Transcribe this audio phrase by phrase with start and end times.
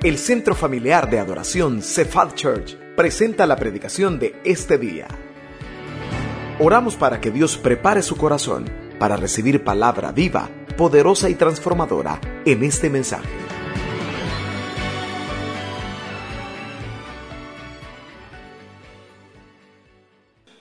[0.00, 5.08] El Centro Familiar de Adoración Cephal Church presenta la predicación de este día.
[6.60, 12.62] Oramos para que Dios prepare su corazón para recibir palabra viva, poderosa y transformadora en
[12.62, 13.28] este mensaje.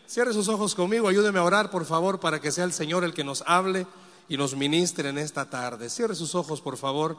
[0.07, 3.13] Cierre sus ojos conmigo, ayúdeme a orar, por favor, para que sea el Señor el
[3.13, 3.85] que nos hable
[4.27, 5.91] y nos ministre en esta tarde.
[5.91, 7.17] Cierre sus ojos, por favor.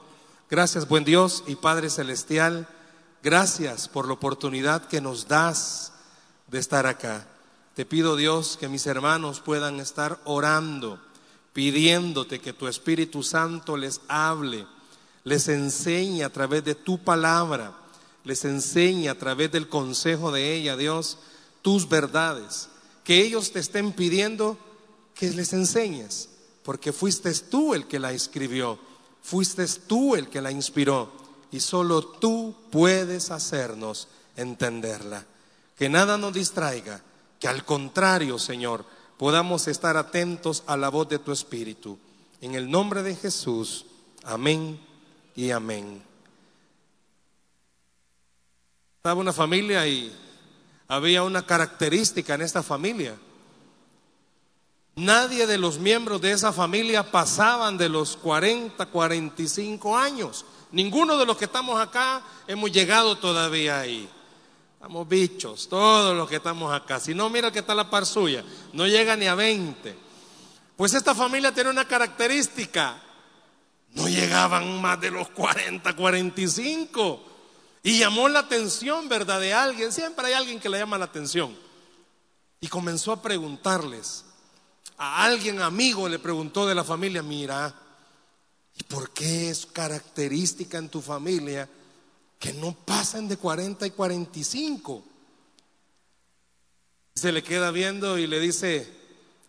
[0.51, 2.67] Gracias, buen Dios y Padre Celestial.
[3.23, 5.93] Gracias por la oportunidad que nos das
[6.47, 7.29] de estar acá.
[7.75, 10.99] Te pido, Dios, que mis hermanos puedan estar orando,
[11.53, 14.67] pidiéndote que tu Espíritu Santo les hable,
[15.23, 17.75] les enseñe a través de tu palabra,
[18.25, 21.19] les enseñe a través del consejo de ella, Dios,
[21.61, 22.71] tus verdades.
[23.05, 24.57] Que ellos te estén pidiendo
[25.15, 26.31] que les enseñes,
[26.63, 28.88] porque fuiste tú el que la escribió
[29.29, 31.13] Fuiste tú el que la inspiró
[31.51, 35.27] y solo tú puedes hacernos entenderla.
[35.77, 37.03] Que nada nos distraiga,
[37.39, 38.87] que al contrario, Señor,
[39.19, 41.99] podamos estar atentos a la voz de tu Espíritu.
[42.41, 43.85] En el nombre de Jesús,
[44.25, 44.81] amén
[45.37, 46.03] y amén.
[48.97, 50.11] Estaba una familia y
[50.89, 53.15] había una característica en esta familia.
[54.99, 60.45] Nadie de los miembros de esa familia pasaban de los 40, 45 años.
[60.73, 64.09] Ninguno de los que estamos acá hemos llegado todavía ahí.
[64.75, 66.99] Estamos bichos, todos los que estamos acá.
[66.99, 68.45] Si no, mira que está la par suya.
[68.73, 69.97] No llega ni a 20.
[70.77, 73.01] Pues esta familia tiene una característica.
[73.91, 77.23] No llegaban más de los 40, 45.
[77.85, 79.39] Y llamó la atención, ¿verdad?
[79.39, 79.93] De alguien.
[79.93, 81.57] Siempre hay alguien que le llama la atención.
[82.61, 84.25] Y comenzó a preguntarles
[84.99, 87.73] a alguien amigo le preguntó de la familia, mira,
[88.75, 91.69] ¿y por qué es característica en tu familia
[92.39, 95.05] que no pasen de 40 y 45?
[97.15, 98.93] Se le queda viendo y le dice,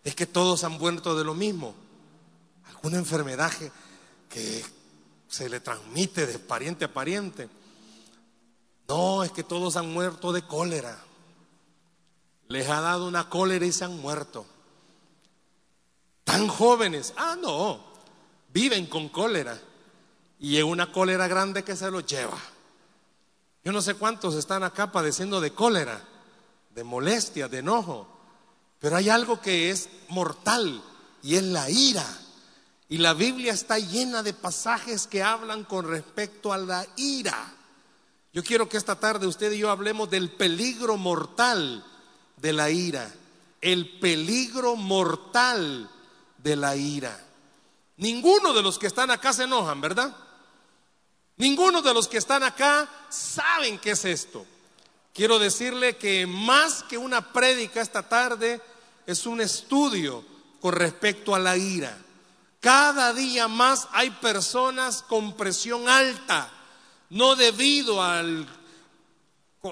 [0.04, 1.74] es que todos han muerto de lo mismo.
[2.66, 3.52] Alguna enfermedad
[4.28, 4.64] que
[5.28, 7.48] se le transmite de pariente a pariente.
[8.86, 10.96] No, es que todos han muerto de cólera.
[12.46, 14.46] Les ha dado una cólera y se han muerto
[16.30, 17.12] tan jóvenes.
[17.16, 17.80] Ah, no,
[18.52, 19.60] viven con cólera.
[20.38, 22.38] Y en una cólera grande que se los lleva.
[23.64, 26.00] Yo no sé cuántos están acá padeciendo de cólera,
[26.74, 28.06] de molestia, de enojo.
[28.78, 30.82] Pero hay algo que es mortal
[31.22, 32.06] y es la ira.
[32.88, 37.54] Y la Biblia está llena de pasajes que hablan con respecto a la ira.
[38.32, 41.84] Yo quiero que esta tarde usted y yo hablemos del peligro mortal
[42.36, 43.12] de la ira.
[43.60, 45.90] El peligro mortal
[46.42, 47.18] de la ira.
[47.96, 50.16] Ninguno de los que están acá se enojan, ¿verdad?
[51.36, 54.46] Ninguno de los que están acá saben qué es esto.
[55.12, 58.60] Quiero decirle que más que una prédica esta tarde
[59.06, 60.24] es un estudio
[60.60, 61.96] con respecto a la ira.
[62.60, 66.52] Cada día más hay personas con presión alta,
[67.08, 68.22] no debido a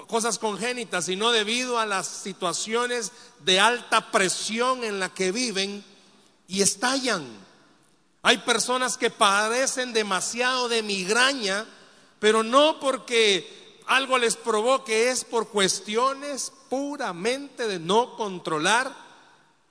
[0.07, 5.83] cosas congénitas, sino debido a las situaciones de alta presión en la que viven
[6.49, 7.25] y estallan.
[8.23, 11.65] Hay personas que padecen demasiado de migraña,
[12.19, 18.93] pero no porque algo les provoque, es por cuestiones puramente de no controlar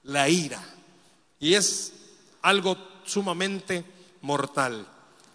[0.04, 0.64] la ira.
[1.40, 1.92] Y es
[2.42, 3.84] algo sumamente
[4.22, 4.86] mortal.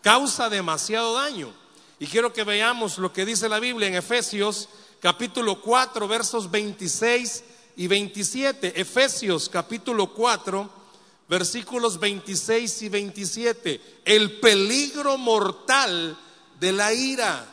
[0.02, 1.54] Causa demasiado daño.
[2.00, 4.70] Y quiero que veamos lo que dice la Biblia en Efesios
[5.02, 7.44] capítulo 4 versos 26
[7.76, 8.80] y 27.
[8.80, 10.83] Efesios capítulo 4
[11.34, 16.16] versículos 26 y 27, el peligro mortal
[16.60, 17.44] de la ira,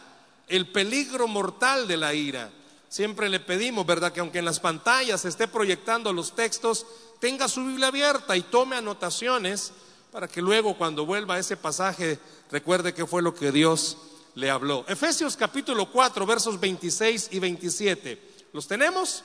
[0.48, 2.50] el peligro mortal de la ira.
[2.90, 4.12] Siempre le pedimos, ¿verdad?
[4.12, 6.84] Que aunque en las pantallas esté proyectando los textos,
[7.20, 9.72] tenga su Biblia abierta y tome anotaciones
[10.12, 12.18] para que luego cuando vuelva a ese pasaje
[12.50, 13.96] recuerde qué fue lo que Dios
[14.34, 14.84] le habló.
[14.88, 18.20] Efesios capítulo 4, versos 26 y 27.
[18.52, 19.24] ¿Los tenemos?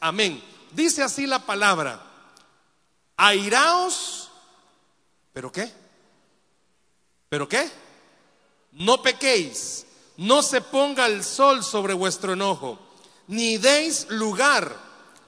[0.00, 0.42] Amén.
[0.72, 2.09] Dice así la palabra
[3.20, 4.30] airaos,
[5.34, 5.70] ¿pero qué?
[7.28, 7.70] ¿Pero qué?
[8.72, 9.86] No pequéis,
[10.16, 12.78] no se ponga el sol sobre vuestro enojo,
[13.26, 14.74] ni deis lugar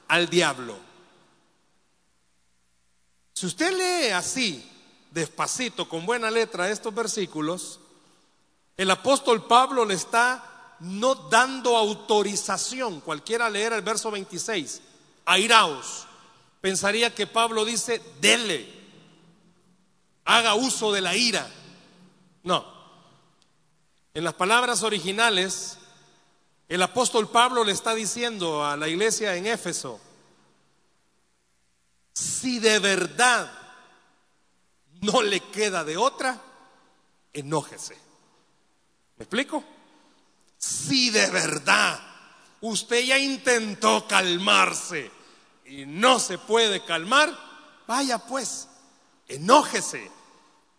[0.09, 0.79] al diablo.
[3.35, 4.67] Si usted lee así,
[5.11, 7.79] despacito, con buena letra estos versículos,
[8.79, 14.81] el apóstol Pablo le está no dando autorización, cualquiera leer el verso 26,
[15.27, 16.07] airaos
[16.63, 18.67] pensaría que Pablo dice, dele,
[20.25, 21.51] haga uso de la ira.
[22.45, 22.65] No.
[24.15, 25.79] En las palabras originales,
[26.69, 30.01] el apóstol Pablo le está diciendo a la iglesia en Éfeso,
[32.15, 33.51] si de verdad
[35.01, 36.41] no le queda de otra,
[37.33, 37.99] enójese.
[39.17, 39.65] ¿Me explico?
[40.57, 41.99] Si de verdad
[42.61, 45.22] usted ya intentó calmarse
[45.73, 47.35] y no se puede calmar,
[47.87, 48.69] vaya pues,
[49.27, 50.11] enójese.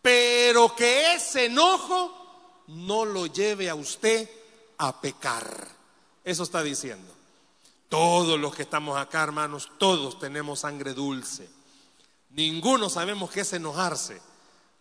[0.03, 4.29] Pero que ese enojo no lo lleve a usted
[4.77, 5.67] a pecar.
[6.23, 7.11] Eso está diciendo.
[7.89, 11.49] Todos los que estamos acá, hermanos, todos tenemos sangre dulce.
[12.29, 14.21] Ninguno sabemos qué es enojarse.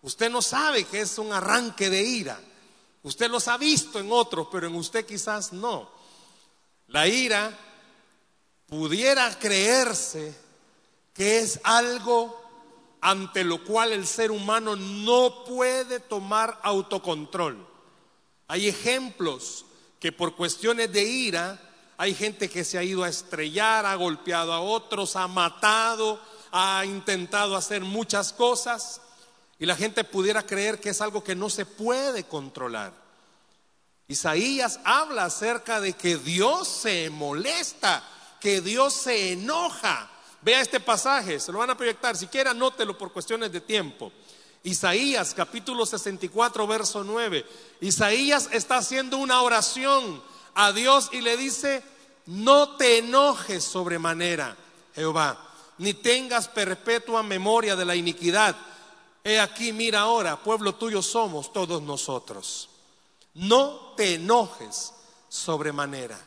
[0.03, 2.39] Usted no sabe que es un arranque de ira.
[3.03, 5.91] Usted los ha visto en otros, pero en usted quizás no.
[6.89, 7.72] La ira
[8.73, 10.35] pudiera creerse
[11.13, 12.41] que es algo
[13.03, 17.67] ante lo cual el ser humano no puede tomar autocontrol.
[18.49, 19.67] Hay ejemplos
[20.01, 21.61] que por cuestiones de ira
[21.99, 26.19] hay gente que se ha ido a estrellar, ha golpeado a otros, ha matado,
[26.51, 29.03] ha intentado hacer muchas cosas
[29.59, 32.95] y la gente pudiera creer que es algo que no se puede controlar.
[34.09, 38.03] Isaías habla acerca de que Dios se molesta,
[38.43, 40.11] que Dios se enoja.
[40.43, 44.13] Vea este pasaje, se lo van a proyectar, si quiere anótelo por cuestiones de tiempo.
[44.65, 47.47] Isaías capítulo 64, verso 9.
[47.81, 50.23] Isaías está haciendo una oración
[50.55, 51.83] a Dios y le dice,
[52.27, 54.57] no te enojes sobremanera,
[54.95, 55.39] Jehová,
[55.79, 58.57] ni tengas perpetua memoria de la iniquidad
[59.25, 62.69] He aquí, mira ahora, pueblo tuyo somos todos nosotros.
[63.35, 64.93] No te enojes
[65.29, 66.19] sobremanera.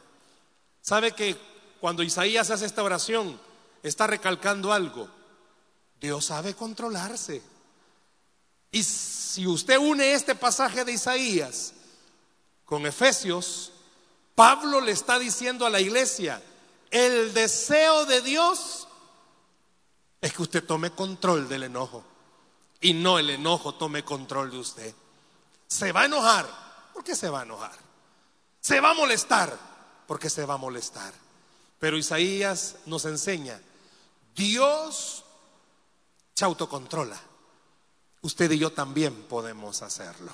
[0.81, 1.37] ¿Sabe que
[1.85, 3.39] cuando Isaías hace esta oración,
[3.83, 5.07] está recalcando algo?
[6.01, 7.43] Dios sabe controlarse.
[8.71, 11.73] Y si usted une este pasaje de Isaías
[12.65, 13.71] con Efesios,
[14.33, 16.41] Pablo le está diciendo a la iglesia,
[16.89, 18.87] el deseo de Dios
[20.21, 22.03] es que usted tome control del enojo
[22.81, 24.95] y no el enojo tome control de usted.
[25.67, 26.47] Se va a enojar,
[26.95, 27.77] ¿por qué se va a enojar?
[28.59, 29.55] Se va a molestar,
[30.07, 31.24] porque se va a molestar.
[31.79, 33.59] Pero Isaías nos enseña,
[34.35, 35.23] Dios
[36.33, 37.19] se autocontrola.
[38.21, 40.31] Usted y yo también podemos hacerlo.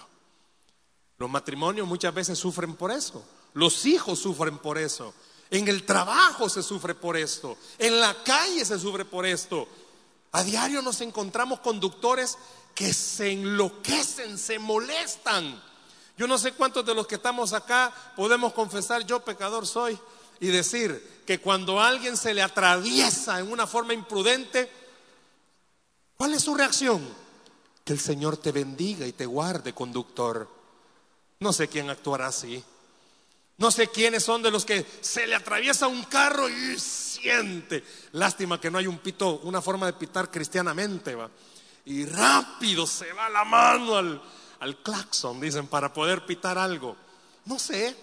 [1.17, 3.23] Los matrimonios muchas veces sufren por eso.
[3.53, 5.13] Los hijos sufren por eso.
[5.49, 7.57] En el trabajo se sufre por esto.
[7.77, 9.67] En la calle se sufre por esto.
[10.31, 12.37] A diario nos encontramos conductores
[12.73, 15.61] que se enloquecen, se molestan.
[16.17, 19.99] Yo no sé cuántos de los que estamos acá podemos confesar, yo pecador soy,
[20.41, 24.69] y decir que cuando alguien se le atraviesa en una forma imprudente,
[26.17, 27.07] ¿cuál es su reacción?
[27.85, 30.49] Que el Señor te bendiga y te guarde, conductor.
[31.39, 32.61] No sé quién actuará así.
[33.57, 37.83] No sé quiénes son de los que se le atraviesa un carro y siente.
[38.13, 41.29] Lástima que no hay un pito, una forma de pitar cristianamente, va.
[41.85, 44.19] Y rápido se va la mano al,
[44.59, 46.97] al claxon, dicen, para poder pitar algo.
[47.45, 47.95] No sé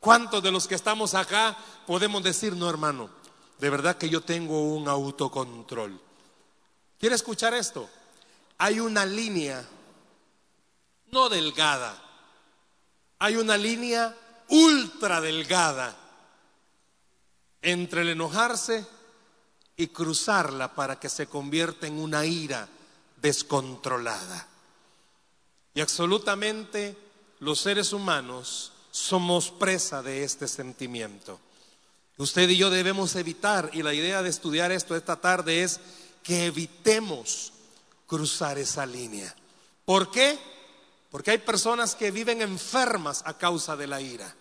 [0.00, 1.56] cuántos de los que estamos acá
[1.86, 3.10] podemos decir, no, hermano,
[3.58, 6.00] de verdad que yo tengo un autocontrol.
[6.98, 7.88] ¿Quiere escuchar esto?
[8.58, 9.64] Hay una línea,
[11.12, 12.02] no delgada,
[13.18, 14.16] hay una línea
[14.48, 15.96] ultra delgada
[17.62, 18.86] entre el enojarse
[19.76, 22.68] y cruzarla para que se convierta en una ira
[23.16, 24.46] descontrolada.
[25.74, 26.96] Y absolutamente
[27.38, 31.40] los seres humanos somos presa de este sentimiento.
[32.18, 35.80] Usted y yo debemos evitar, y la idea de estudiar esto esta tarde es
[36.22, 37.52] que evitemos
[38.06, 39.34] cruzar esa línea.
[39.84, 40.38] ¿Por qué?
[41.10, 44.34] Porque hay personas que viven enfermas a causa de la ira.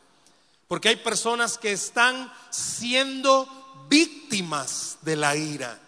[0.67, 3.47] Porque hay personas que están siendo
[3.89, 5.79] víctimas de la ira.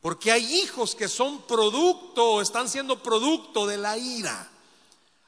[0.00, 4.50] Porque hay hijos que son producto o están siendo producto de la ira.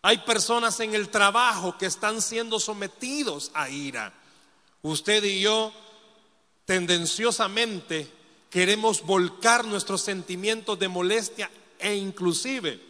[0.06, 4.12] Hay personas en el trabajo que están siendo sometidos a ira.
[4.82, 5.72] Usted y yo
[6.66, 8.12] tendenciosamente
[8.50, 12.84] queremos volcar nuestros sentimientos de molestia e inclusive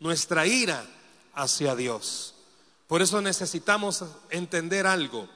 [0.00, 0.86] nuestra ira
[1.34, 2.34] hacia Dios.
[2.86, 5.28] Por eso necesitamos entender algo.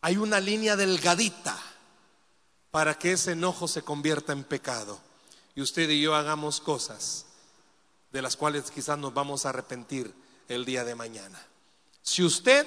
[0.00, 1.60] Hay una línea delgadita
[2.70, 5.00] para que ese enojo se convierta en pecado.
[5.56, 7.24] Y usted y yo hagamos cosas
[8.10, 10.14] de las cuales quizás nos vamos a arrepentir
[10.48, 11.40] el día de mañana.
[12.02, 12.66] Si usted,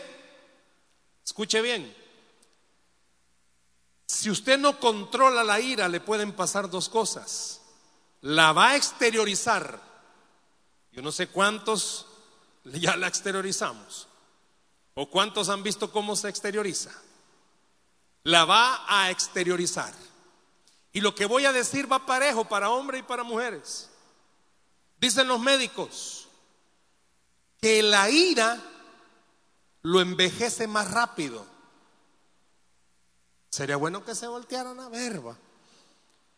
[1.25, 1.95] escuche bien,
[4.05, 7.61] si usted no controla la ira, le pueden pasar dos cosas.
[8.21, 9.81] La va a exteriorizar.
[10.91, 12.05] Yo no sé cuántos
[12.65, 14.07] ya la exteriorizamos.
[14.93, 16.91] ¿O cuántos han visto cómo se exterioriza?
[18.23, 19.93] La va a exteriorizar.
[20.93, 23.90] Y lo que voy a decir va parejo para hombres y para mujeres.
[25.01, 26.27] Dicen los médicos
[27.59, 28.61] que la ira
[29.81, 31.43] lo envejece más rápido.
[33.49, 35.35] Sería bueno que se voltearan a verba.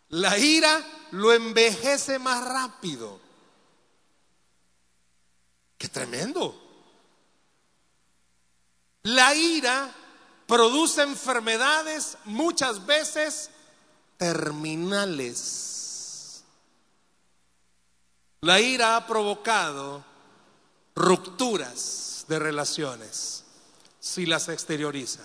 [0.10, 3.20] La ira lo envejece más rápido.
[5.78, 6.58] Qué tremendo.
[9.04, 9.94] La ira
[10.48, 13.50] produce enfermedades muchas veces
[14.16, 15.83] terminales.
[18.44, 20.04] La ira ha provocado
[20.96, 23.46] rupturas de relaciones
[24.02, 25.22] si las exterioriza.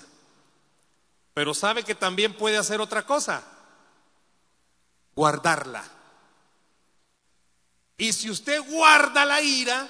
[1.35, 3.43] Pero sabe que también puede hacer otra cosa,
[5.17, 5.83] guardarla.
[7.97, 9.89] Y si usted guarda la ira,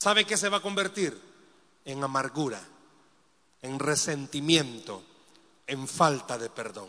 [0.00, 1.16] ¿sabe qué se va a convertir?
[1.84, 2.60] En amargura,
[3.62, 5.04] en resentimiento,
[5.68, 6.88] en falta de perdón.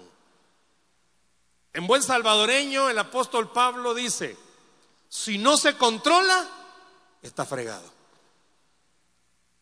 [1.73, 4.37] En buen salvadoreño, el apóstol Pablo dice,
[5.07, 6.47] si no se controla,
[7.21, 7.89] está fregado.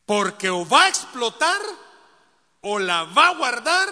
[0.05, 1.61] Porque o va a explotar
[2.61, 3.89] o la va a guardar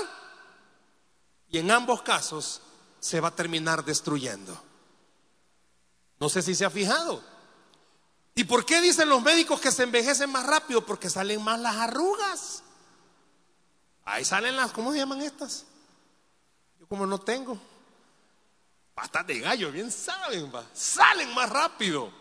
[1.50, 2.62] y en ambos casos
[3.00, 4.60] se va a terminar destruyendo.
[6.20, 7.22] No sé si se ha fijado.
[8.34, 10.86] ¿Y por qué dicen los médicos que se envejecen más rápido?
[10.86, 12.64] Porque salen más las arrugas.
[14.06, 15.66] Ahí salen las, ¿cómo se llaman estas?
[16.80, 17.60] Yo como no tengo.
[18.98, 20.52] Patas de gallo, bien saben.
[20.74, 22.12] Salen más rápido.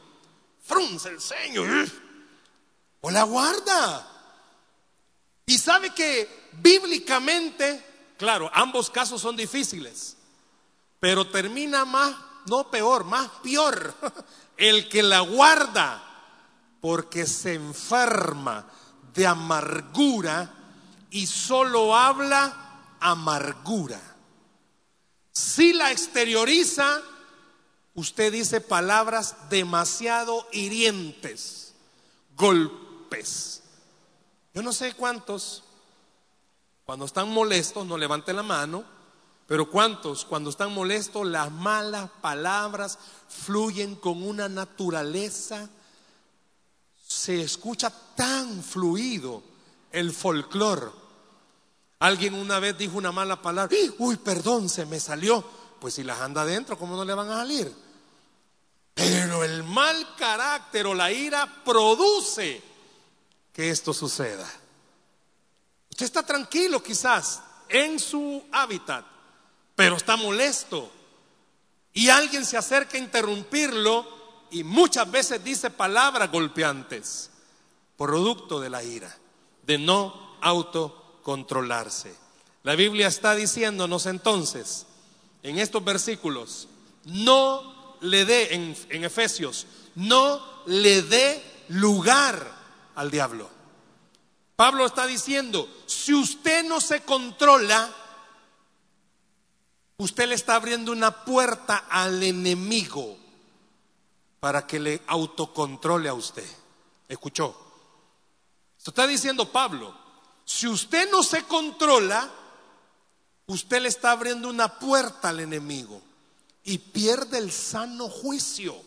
[0.62, 1.62] Frunce el ceño.
[3.00, 4.06] O la guarda.
[5.46, 10.18] Y sabe que bíblicamente, claro, ambos casos son difíciles,
[11.00, 12.14] pero termina más,
[12.44, 13.94] no peor, más peor,
[14.58, 16.02] el que la guarda,
[16.82, 18.66] porque se enferma
[19.14, 20.52] de amargura
[21.08, 24.15] y solo habla amargura.
[25.36, 27.02] Si la exterioriza,
[27.94, 31.74] usted dice palabras demasiado hirientes,
[32.34, 33.62] golpes.
[34.54, 35.62] Yo no sé cuántos,
[36.86, 38.82] cuando están molestos, no levanten la mano,
[39.46, 45.68] pero cuántos, cuando están molestos, las malas palabras fluyen con una naturaleza,
[47.06, 49.42] se escucha tan fluido
[49.92, 51.05] el folclor.
[51.98, 55.44] Alguien una vez dijo una mala palabra, uy, perdón, se me salió.
[55.80, 57.72] Pues si las anda adentro, ¿cómo no le van a salir?
[58.94, 62.62] Pero el mal carácter o la ira produce
[63.52, 64.50] que esto suceda.
[65.90, 69.04] Usted está tranquilo quizás en su hábitat,
[69.74, 70.90] pero está molesto.
[71.92, 74.06] Y alguien se acerca a interrumpirlo
[74.50, 77.30] y muchas veces dice palabras golpeantes,
[77.96, 79.14] producto de la ira
[79.62, 80.36] de no
[81.26, 82.14] autocontrolarse.
[82.62, 84.86] La Biblia está diciéndonos entonces,
[85.42, 86.68] en estos versículos,
[87.04, 89.66] no le dé, en, en Efesios,
[89.96, 92.52] no le dé lugar
[92.94, 93.48] al diablo.
[94.54, 97.92] Pablo está diciendo, si usted no se controla,
[99.98, 103.16] usted le está abriendo una puerta al enemigo
[104.40, 106.46] para que le autocontrole a usted.
[107.08, 107.62] ¿Escuchó?
[108.86, 110.05] está diciendo Pablo,
[110.46, 112.30] si usted no se controla,
[113.46, 116.00] usted le está abriendo una puerta al enemigo
[116.62, 118.80] y pierde el sano juicio.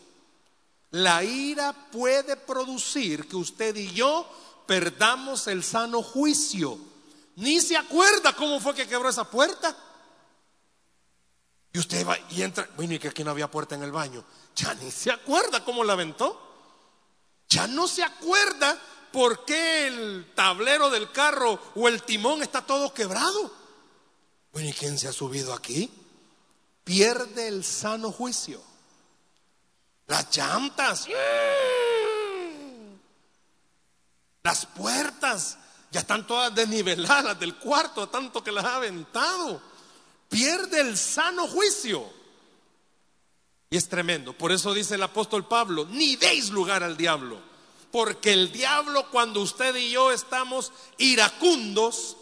[0.92, 4.26] La ira puede producir que usted y yo
[4.66, 6.78] perdamos el sano juicio.
[7.36, 9.76] Ni se acuerda cómo fue que quebró esa puerta.
[11.74, 14.24] Y usted va y entra, bueno, y que aquí no había puerta en el baño.
[14.56, 16.40] Ya ni se acuerda cómo la aventó.
[17.50, 18.80] Ya no se acuerda
[19.12, 23.52] ¿por qué el tablero del carro o el timón está todo quebrado?
[24.52, 25.90] Bueno, ¿y quién se ha subido aquí?
[26.84, 28.60] Pierde el sano juicio.
[30.06, 31.06] Las llantas,
[34.42, 35.58] las puertas,
[35.92, 39.62] ya están todas desniveladas del cuarto, tanto que las ha aventado.
[40.28, 42.10] Pierde el sano juicio.
[43.70, 44.32] Y es tremendo.
[44.32, 47.49] Por eso dice el apóstol Pablo, ni deis lugar al diablo.
[47.90, 52.16] Porque el diablo cuando usted y yo estamos iracundos,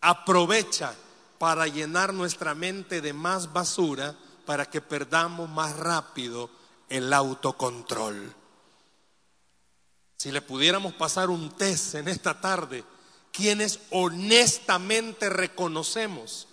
[0.00, 0.94] aprovecha
[1.38, 4.14] para llenar nuestra mente de más basura
[4.46, 6.50] para que perdamos más rápido
[6.88, 8.34] el autocontrol.
[10.16, 12.84] Si le pudiéramos pasar un test en esta tarde,
[13.32, 16.46] quienes honestamente reconocemos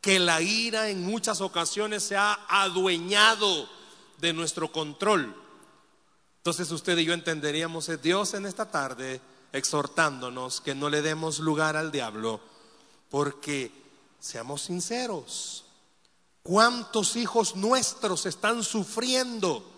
[0.00, 3.68] que la ira en muchas ocasiones se ha adueñado
[4.18, 5.34] de nuestro control
[6.40, 9.20] Entonces usted y yo entenderíamos a Dios en esta tarde
[9.52, 12.40] exhortándonos que no le demos lugar al diablo,
[13.10, 13.70] porque
[14.18, 15.66] seamos sinceros,
[16.42, 19.70] ¿cuántos hijos nuestros están sufriendo?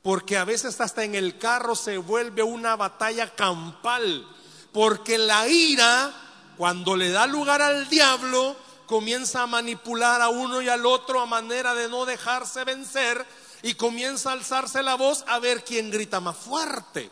[0.00, 4.26] Porque a veces hasta en el carro se vuelve una batalla campal,
[4.72, 6.10] porque la ira,
[6.56, 11.26] cuando le da lugar al diablo, comienza a manipular a uno y al otro a
[11.26, 13.26] manera de no dejarse vencer
[13.62, 17.10] y comienza a alzarse la voz a ver quién grita más fuerte.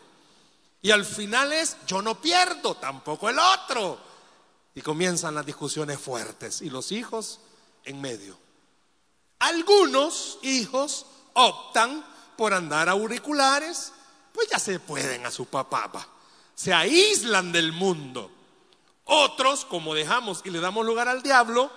[0.83, 3.99] Y al final es, yo no pierdo, tampoco el otro.
[4.75, 7.41] Y comienzan las discusiones fuertes y los hijos
[7.85, 8.39] en medio.
[9.39, 12.05] Algunos hijos optan
[12.37, 13.93] por andar auriculares,
[14.33, 16.07] pues ya se pueden a su papá,
[16.55, 18.31] se aíslan del mundo.
[19.05, 21.71] Otros, como dejamos y le damos lugar al diablo,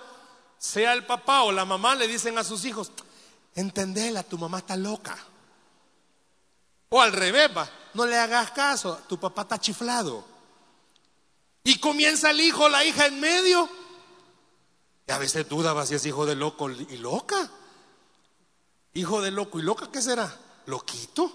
[0.58, 2.92] sea el papá o la mamá, le dicen a sus hijos,
[3.54, 5.16] entendela, tu mamá está loca.
[6.88, 7.50] O al revés,
[7.94, 10.24] no le hagas caso, tu papá está chiflado.
[11.62, 13.68] Y comienza el hijo, la hija en medio.
[15.06, 17.50] Y a veces duda si es hijo de loco y loca.
[18.94, 20.34] Hijo de loco y loca, ¿qué será?
[20.66, 21.32] Loquito.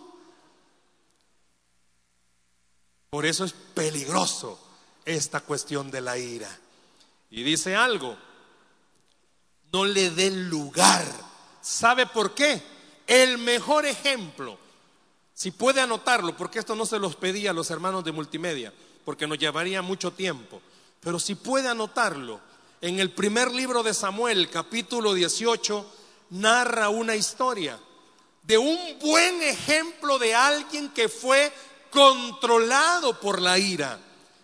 [3.10, 4.60] Por eso es peligroso
[5.06, 6.50] esta cuestión de la ira.
[7.30, 8.18] Y dice algo,
[9.72, 11.06] no le dé lugar.
[11.66, 12.62] ¿Sabe por qué?
[13.08, 14.56] El mejor ejemplo,
[15.34, 18.72] si puede anotarlo, porque esto no se los pedí a los hermanos de multimedia,
[19.04, 20.62] porque nos llevaría mucho tiempo,
[21.00, 22.40] pero si puede anotarlo,
[22.82, 25.92] en el primer libro de Samuel, capítulo 18,
[26.30, 27.80] narra una historia
[28.44, 31.52] de un buen ejemplo de alguien que fue
[31.90, 34.00] controlado por la ira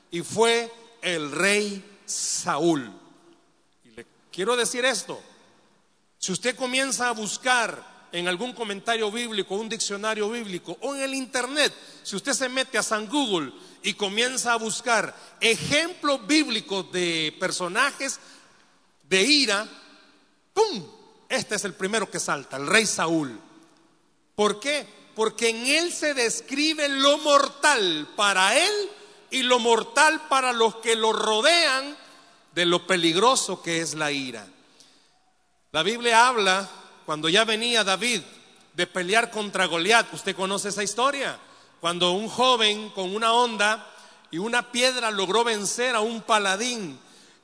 [0.09, 0.73] y fue
[1.03, 2.91] el rey Saúl.
[3.85, 5.21] Y le quiero decir esto,
[6.21, 11.15] si usted comienza a buscar en algún comentario bíblico, un diccionario bíblico o en el
[11.15, 11.73] internet,
[12.03, 13.51] si usted se mete a San Google
[13.81, 18.19] y comienza a buscar ejemplos bíblicos de personajes
[19.09, 19.67] de ira,
[20.53, 20.85] ¡pum!
[21.27, 23.39] Este es el primero que salta, el rey Saúl.
[24.35, 24.85] ¿Por qué?
[25.15, 28.89] Porque en él se describe lo mortal para él
[29.31, 31.97] y lo mortal para los que lo rodean
[32.53, 34.45] de lo peligroso que es la ira.
[35.71, 36.69] La Biblia habla,
[37.05, 38.21] cuando ya venía David
[38.73, 41.39] de pelear contra Goliat, usted conoce esa historia,
[41.79, 43.87] cuando un joven con una onda
[44.29, 46.99] y una piedra logró vencer a un paladín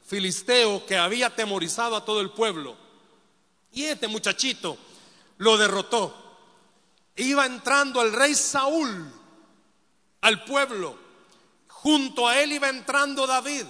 [0.06, 2.76] filisteo que había atemorizado a todo el pueblo.
[3.72, 4.78] Y este muchachito
[5.38, 6.16] lo derrotó.
[7.16, 9.12] Iba entrando el rey Saúl
[10.22, 11.08] al pueblo
[11.78, 13.66] Junto a él iba entrando David.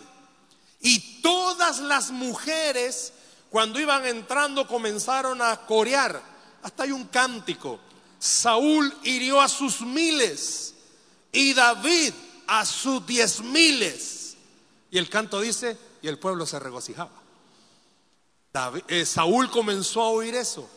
[0.79, 3.13] Y todas las mujeres,
[3.49, 6.21] cuando iban entrando, comenzaron a corear.
[6.63, 7.79] Hasta hay un cántico.
[8.19, 10.73] Saúl hirió a sus miles
[11.31, 12.13] y David
[12.47, 14.35] a sus diez miles.
[14.91, 17.11] Y el canto dice, y el pueblo se regocijaba.
[18.87, 20.67] Eh, Saúl comenzó a oír eso.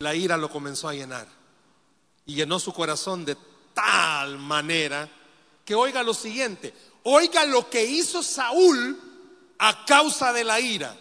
[0.00, 1.26] La ira lo comenzó a llenar
[2.24, 3.36] y llenó su corazón de
[3.74, 5.08] tal manera
[5.64, 9.07] que oiga lo siguiente, oiga lo que hizo Saúl
[9.58, 10.96] a causa de la ira.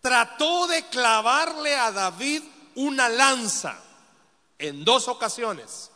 [0.00, 2.42] Trató de clavarle a David
[2.76, 3.78] una lanza
[4.58, 5.90] en dos ocasiones.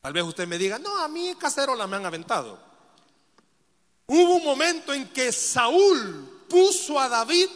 [0.00, 2.58] Tal vez usted me diga, no, a mí cacerola me han aventado.
[4.06, 7.48] Hubo un momento en que Saúl puso a David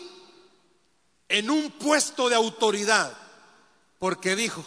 [1.28, 3.16] en un puesto de autoridad,
[3.98, 4.62] porque dijo,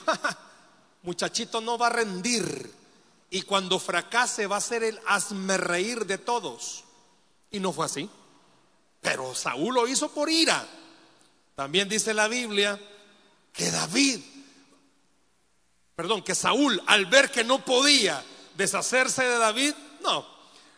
[1.04, 2.74] muchachito no va a rendir
[3.30, 6.85] y cuando fracase va a ser el hazme reír de todos.
[7.56, 8.10] Y no fue así.
[9.02, 10.68] Pero Saúl lo hizo por ira.
[11.56, 12.80] También dice la Biblia
[13.54, 14.20] que David,
[15.96, 18.24] perdón, que Saúl al ver que no podía
[18.56, 20.26] deshacerse de David, no,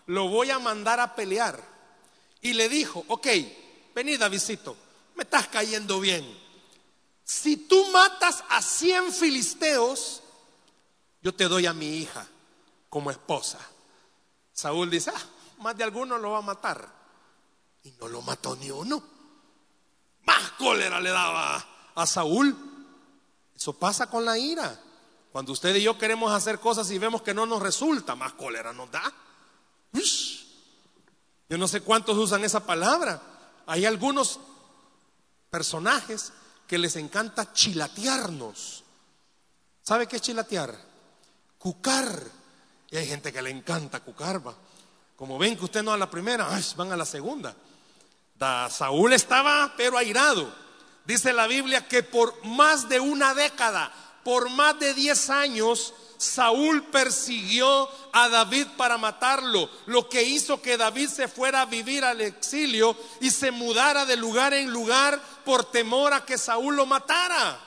[0.07, 1.61] lo voy a mandar a pelear.
[2.41, 3.27] Y le dijo, ok,
[3.95, 4.77] vení Davidcito,
[5.15, 6.47] me estás cayendo bien
[7.27, 10.23] si tú matas a cien filisteos,
[11.21, 12.25] yo te doy a mi hija
[12.87, 13.59] como esposa.
[14.53, 15.21] Saúl dice, ah,
[15.57, 16.87] más de alguno lo va a matar.
[17.83, 19.01] Y no lo mató ni uno.
[20.25, 21.65] Más cólera le daba
[21.95, 22.55] a Saúl.
[23.55, 24.79] Eso pasa con la ira.
[25.31, 28.73] Cuando usted y yo queremos hacer cosas y vemos que no nos resulta, más cólera
[28.73, 29.13] nos da.
[31.49, 33.21] Yo no sé cuántos usan esa palabra.
[33.65, 34.39] Hay algunos
[35.49, 36.33] personajes
[36.67, 38.83] que les encanta chilatearnos.
[39.81, 40.77] ¿Sabe qué es chilatear?
[41.57, 42.21] Cucar.
[42.91, 44.41] Y hay gente que le encanta cucar.
[45.17, 47.55] Como ven que usted no a la primera, van a la segunda.
[48.35, 50.53] Da, Saúl estaba pero airado.
[51.05, 53.91] Dice la Biblia que por más de una década,
[54.23, 60.77] por más de 10 años, Saúl persiguió a David para matarlo, lo que hizo que
[60.77, 65.65] David se fuera a vivir al exilio y se mudara de lugar en lugar por
[65.71, 67.59] temor a que Saúl lo matara.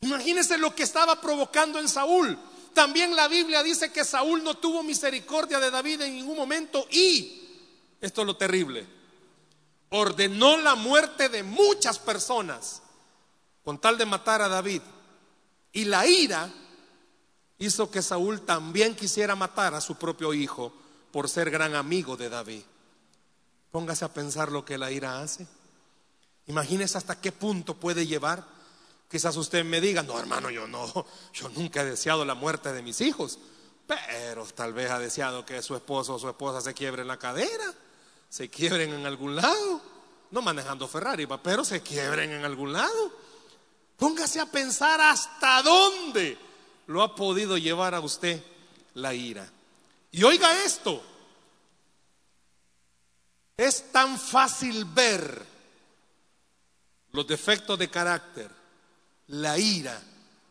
[0.00, 2.38] Imagínense lo que estaba provocando en Saúl.
[2.78, 7.42] También la Biblia dice que Saúl no tuvo misericordia de David en ningún momento y,
[8.00, 8.86] esto es lo terrible,
[9.88, 12.80] ordenó la muerte de muchas personas
[13.64, 14.80] con tal de matar a David.
[15.72, 16.48] Y la ira
[17.58, 20.72] hizo que Saúl también quisiera matar a su propio hijo
[21.10, 22.62] por ser gran amigo de David.
[23.72, 25.48] Póngase a pensar lo que la ira hace.
[26.46, 28.46] Imagínese hasta qué punto puede llevar.
[29.08, 32.82] Quizás usted me diga, no hermano, yo no, yo nunca he deseado la muerte de
[32.82, 33.38] mis hijos,
[33.86, 37.18] pero tal vez ha deseado que su esposo o su esposa se quiebre en la
[37.18, 37.74] cadera,
[38.28, 39.80] se quiebren en algún lado,
[40.30, 43.12] no manejando Ferrari, pero se quiebren en algún lado.
[43.96, 46.38] Póngase a pensar hasta dónde
[46.86, 48.42] lo ha podido llevar a usted
[48.94, 49.50] la ira.
[50.10, 51.02] Y oiga esto,
[53.56, 55.44] es tan fácil ver
[57.12, 58.50] los defectos de carácter,
[59.28, 60.02] la ira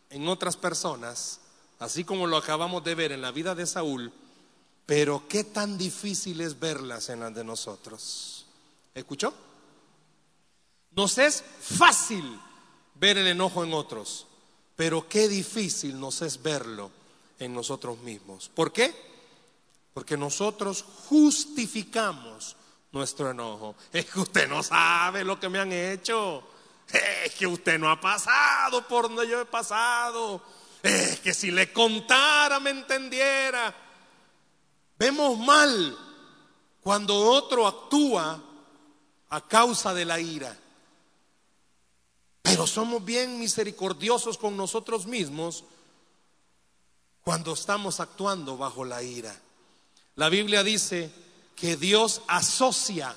[0.10, 1.40] en otras personas,
[1.80, 4.12] así como lo acabamos de ver en la vida de Saúl,
[4.86, 8.46] pero qué tan difícil es verlas en las de nosotros.
[8.96, 9.34] ¿Escuchó?
[10.92, 12.40] Nos es fácil
[12.96, 14.26] ver el enojo en otros,
[14.76, 16.90] pero qué difícil nos es verlo
[17.40, 18.50] en nosotros mismos.
[18.54, 18.94] ¿Por qué?
[19.94, 22.56] Porque nosotros justificamos
[22.92, 23.76] nuestro enojo.
[23.94, 26.44] Es que usted no sabe lo que me han hecho.
[26.92, 30.42] Es que usted no ha pasado por donde yo he pasado.
[30.82, 33.76] Es que si le contara me entendiera.
[34.98, 35.98] Vemos mal
[36.82, 38.42] cuando otro actúa
[39.30, 40.58] a causa de la ira.
[42.42, 45.66] Pero somos bien misericordiosos con nosotros mismos
[47.24, 49.38] cuando estamos actuando bajo la ira.
[50.16, 51.12] La Biblia dice
[51.58, 53.14] que Dios asocia,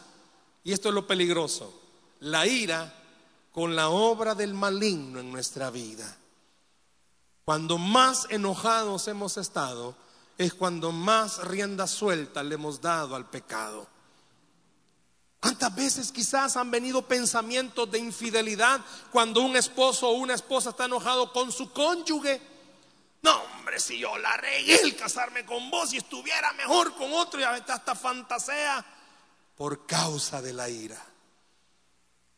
[0.65, 1.73] y esto es lo peligroso,
[2.19, 3.00] la ira
[3.61, 6.17] con la obra del maligno en nuestra vida.
[7.45, 9.95] Cuando más enojados hemos estado,
[10.39, 13.87] es cuando más rienda suelta le hemos dado al pecado.
[15.41, 18.81] ¿Cuántas veces quizás han venido pensamientos de infidelidad
[19.13, 22.41] cuando un esposo o una esposa está enojado con su cónyuge?
[23.21, 27.39] No, hombre, si yo la regué el casarme con vos y estuviera mejor con otro
[27.39, 28.87] y hasta fantasea
[29.55, 31.10] por causa de la ira.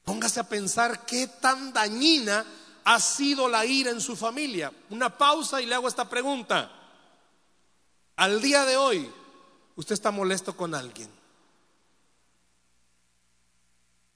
[0.05, 2.45] Póngase a pensar qué tan dañina
[2.85, 4.73] ha sido la ira en su familia.
[4.91, 6.71] Una pausa y le hago esta pregunta.
[8.17, 9.11] Al día de hoy,
[9.77, 11.09] ¿usted está molesto con alguien?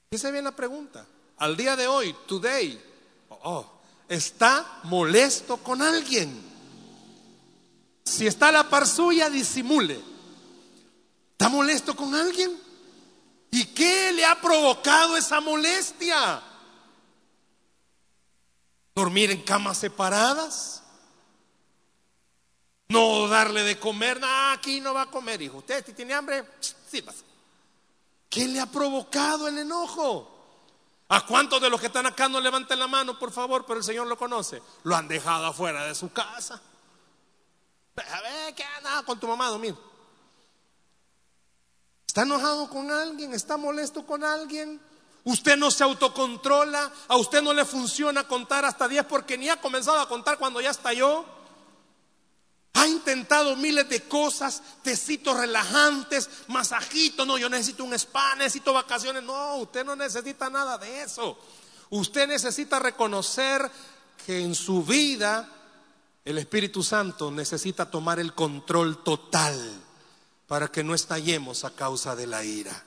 [0.09, 1.05] Fíjese bien la pregunta.
[1.37, 2.81] Al día de hoy, today,
[3.29, 3.65] oh,
[4.07, 6.41] está molesto con alguien.
[8.03, 9.99] Si está a la par suya, disimule.
[11.33, 12.66] ¿Está molesto con alguien?
[13.51, 16.41] ¿Y qué le ha provocado esa molestia?
[18.93, 20.83] ¿Dormir en camas separadas?
[22.89, 24.19] ¿No darle de comer?
[24.19, 25.57] No, aquí no va a comer, hijo.
[25.57, 27.23] Usted si tiene hambre, sírvase.
[28.29, 30.33] ¿Qué le ha provocado el enojo?
[31.09, 33.65] ¿A cuántos de los que están acá no levanten la mano, por favor?
[33.65, 34.61] Pero el Señor lo conoce.
[34.83, 36.61] Lo han dejado afuera de su casa.
[37.95, 39.79] A ver, ¿qué nada con tu mamá, Domingo?
[42.17, 43.31] ¿Está enojado con alguien?
[43.35, 44.81] ¿Está molesto con alguien?
[45.23, 49.61] Usted no se autocontrola, a usted no le funciona contar hasta 10 porque ni ha
[49.61, 51.23] comenzado a contar cuando ya estalló.
[52.73, 57.27] Ha intentado miles de cosas, tecitos relajantes, masajitos.
[57.27, 59.21] No, yo necesito un spa, necesito vacaciones.
[59.21, 61.37] No, usted no necesita nada de eso.
[61.91, 63.69] Usted necesita reconocer
[64.25, 65.47] que en su vida
[66.25, 69.83] el Espíritu Santo necesita tomar el control total
[70.47, 72.83] para que no estallemos a causa de la ira.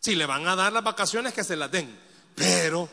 [0.00, 1.98] Si le van a dar las vacaciones, que se las den,
[2.34, 2.88] pero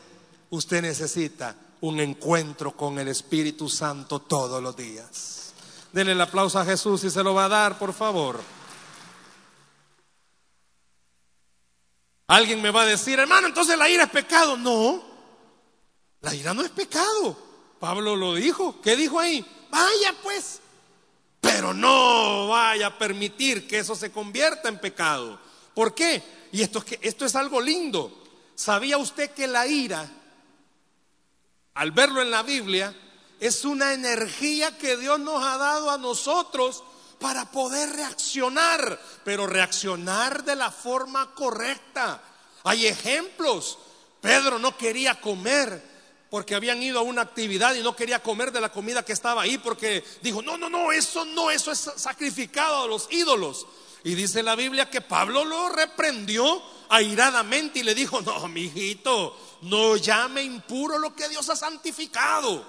[0.50, 5.52] usted necesita un encuentro con el Espíritu Santo todos los días.
[5.92, 8.40] Denle el aplauso a Jesús y se lo va a dar, por favor.
[12.28, 14.56] Alguien me va a decir, hermano, entonces la ira es pecado.
[14.56, 15.04] No,
[16.22, 17.36] la ira no es pecado.
[17.78, 18.80] Pablo lo dijo.
[18.80, 19.44] ¿Qué dijo ahí?
[19.70, 20.61] Vaya pues,
[21.52, 25.38] pero no vaya a permitir que eso se convierta en pecado.
[25.74, 26.22] ¿Por qué?
[26.50, 28.24] Y esto es, que, esto es algo lindo.
[28.54, 30.08] ¿Sabía usted que la ira,
[31.74, 32.94] al verlo en la Biblia,
[33.38, 36.82] es una energía que Dios nos ha dado a nosotros
[37.20, 42.22] para poder reaccionar, pero reaccionar de la forma correcta.
[42.64, 43.78] Hay ejemplos
[44.22, 45.82] Pedro no quería comer
[46.32, 49.42] porque habían ido a una actividad y no quería comer de la comida que estaba
[49.42, 53.66] ahí porque dijo, no, no, no, eso no, eso es sacrificado a los ídolos.
[54.02, 59.36] Y dice la Biblia que Pablo lo reprendió airadamente y le dijo, no, mi hijito,
[59.60, 62.64] no llame impuro lo que Dios ha santificado.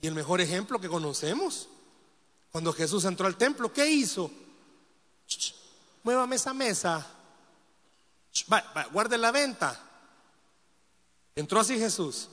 [0.00, 1.68] Y el mejor ejemplo que conocemos,
[2.52, 4.30] cuando Jesús entró al templo, ¿qué hizo?
[6.04, 7.04] muévame esa mesa.
[8.92, 9.88] guarde la venta.
[11.34, 12.28] Entró así Jesús.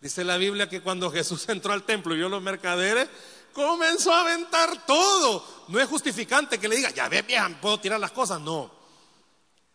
[0.00, 3.08] Dice la Biblia que cuando Jesús entró al templo y vio los mercaderes,
[3.52, 5.44] comenzó a aventar todo.
[5.68, 8.40] No es justificante que le diga, ya ve vieja, puedo tirar las cosas.
[8.40, 8.70] No.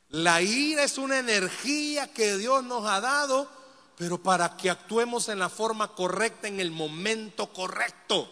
[0.10, 3.50] La ira es una energía que Dios nos ha dado,
[3.98, 8.32] pero para que actuemos en la forma correcta, en el momento correcto.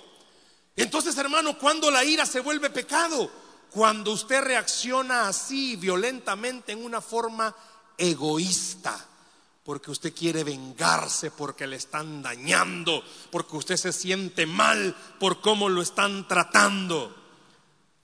[0.76, 3.30] Entonces, hermano, cuando la ira se vuelve pecado,
[3.70, 7.56] cuando usted reacciona así violentamente en una forma
[7.98, 9.10] egoísta
[9.64, 15.70] porque usted quiere vengarse, porque le están dañando, porque usted se siente mal por cómo
[15.70, 17.16] lo están tratando.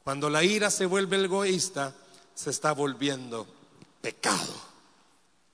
[0.04, 1.94] Cuando la ira se vuelve egoísta,
[2.34, 3.46] se está volviendo
[4.02, 4.54] pecado.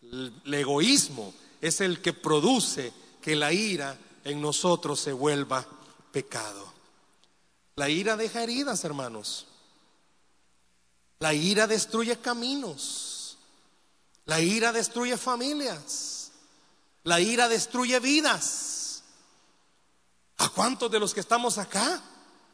[0.04, 5.66] El egoísmo es el que produce que la ira en nosotros se vuelva
[6.12, 6.72] pecado.
[7.76, 9.48] La ira deja heridas, hermanos.
[11.20, 13.15] La ira destruye caminos.
[14.26, 16.32] La ira destruye familias.
[17.04, 19.04] La ira destruye vidas.
[20.38, 22.02] ¿A cuántos de los que estamos acá?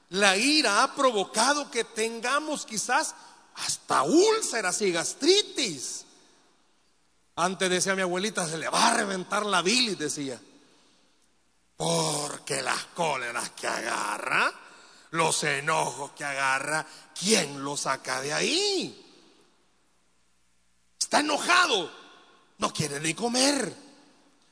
[0.10, 3.16] La ira ha provocado que tengamos quizás
[3.56, 6.06] hasta úlceras y gastritis.
[7.36, 10.40] Antes decía mi abuelita, se le va a reventar la bilis, decía.
[11.78, 14.52] Porque las cóleras que agarra,
[15.12, 16.86] los enojos que agarra,
[17.18, 19.11] ¿quién lo saca de ahí?
[21.12, 21.92] Está enojado.
[22.58, 23.76] No quiere ni comer.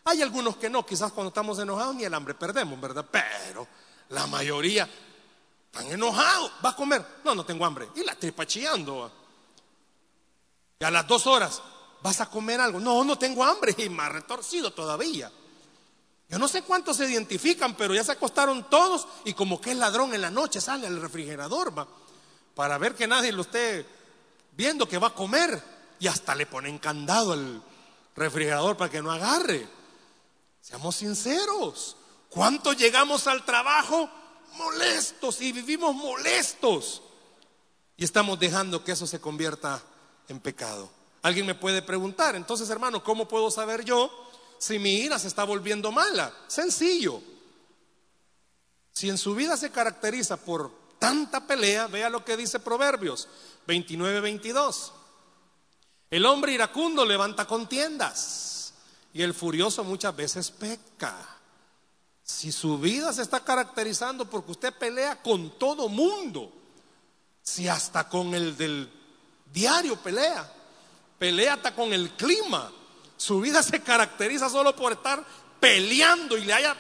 [0.04, 3.06] Hay algunos que no, quizás cuando estamos enojados ni el hambre perdemos, ¿verdad?
[3.10, 3.66] Pero
[4.10, 4.90] la mayoría
[5.72, 6.52] están enojados.
[6.64, 7.06] ¿Va a comer?
[7.24, 7.88] No, no tengo hambre.
[7.96, 9.10] Y la tripa chillando.
[10.78, 11.62] Y a las dos horas,
[12.02, 12.82] ¿vas a comer algo?
[12.82, 13.74] No, no tengo hambre.
[13.78, 15.32] Y más retorcido todavía.
[16.28, 19.80] Yo no sé cuántos se identifican, pero ya se acostaron todos y como que el
[19.80, 21.88] ladrón en la noche sale al refrigerador, va,
[22.54, 23.86] para ver que nadie lo esté
[24.58, 27.62] viendo que va a comer y hasta le ponen candado al
[28.16, 29.68] refrigerador para que no agarre.
[30.62, 31.98] Seamos sinceros.
[32.30, 34.10] ¿Cuánto llegamos al trabajo
[34.56, 37.02] molestos y vivimos molestos?
[37.98, 39.82] Y estamos dejando que eso se convierta
[40.28, 40.90] en pecado.
[41.22, 44.10] Alguien me puede preguntar, entonces hermano, ¿cómo puedo saber yo
[44.58, 46.34] si mi ira se está volviendo mala?
[46.48, 47.22] Sencillo.
[48.94, 53.28] Si en su vida se caracteriza por tanta pelea, vea lo que dice Proverbios
[53.68, 54.94] 29, 22.
[56.10, 58.74] El hombre iracundo levanta contiendas
[59.14, 61.16] y el furioso muchas veces peca.
[62.24, 66.52] Si su vida se está caracterizando porque usted pelea con todo mundo,
[67.42, 68.92] si hasta con el del
[69.52, 70.52] diario pelea,
[71.18, 72.72] pelea hasta con el clima,
[73.18, 75.24] su vida se caracteriza solo por estar
[75.60, 76.76] peleando y le haya,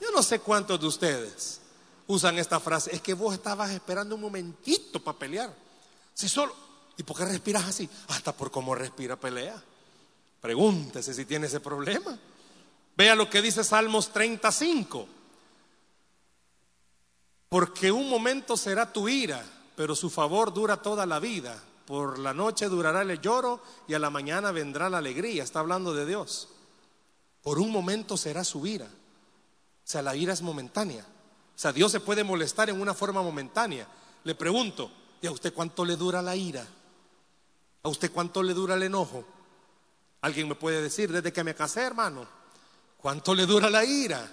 [0.00, 1.60] yo no sé cuántos de ustedes
[2.06, 5.54] usan esta frase, es que vos estabas esperando un momentito para pelear.
[6.14, 6.54] Si solo,
[6.98, 7.88] ¿Y por qué respiras así?
[8.08, 9.62] Hasta por cómo respira pelea.
[10.40, 12.18] Pregúntese si tiene ese problema.
[12.96, 15.06] Vea lo que dice Salmos 35.
[17.48, 19.42] Porque un momento será tu ira,
[19.76, 21.62] pero su favor dura toda la vida.
[21.86, 25.44] Por la noche durará el lloro y a la mañana vendrá la alegría.
[25.44, 26.48] Está hablando de Dios.
[27.42, 28.86] Por un momento será su ira.
[28.86, 31.02] O sea, la ira es momentánea.
[31.02, 33.86] O sea, Dios se puede molestar en una forma momentánea.
[34.24, 34.90] Le pregunto,
[35.22, 36.66] ¿y a usted cuánto le dura la ira?
[37.82, 39.24] ¿A usted cuánto le dura el enojo?
[40.20, 42.26] Alguien me puede decir, desde que me casé, hermano,
[42.96, 44.28] ¿cuánto le dura la ira?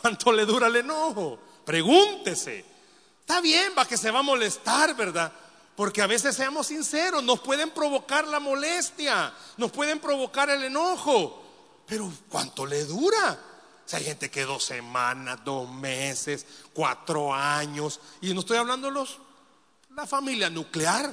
[0.00, 1.38] ¿Cuánto le dura el enojo?
[1.64, 2.64] Pregúntese.
[3.20, 5.32] Está bien, va que se va a molestar, ¿verdad?
[5.74, 11.42] Porque a veces seamos sinceros, nos pueden provocar la molestia, nos pueden provocar el enojo.
[11.86, 13.38] Pero ¿cuánto le dura?
[13.84, 19.18] Si hay gente que dos semanas, dos meses, cuatro años, y no estoy hablando los,
[19.94, 21.12] la familia nuclear,